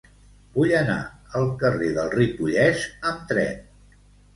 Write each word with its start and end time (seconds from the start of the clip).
Vull 0.55 0.73
anar 0.77 0.95
al 1.41 1.47
carrer 1.61 1.93
del 2.01 2.13
Ripollès 2.19 2.87
amb 3.15 3.33
tren. 3.35 3.67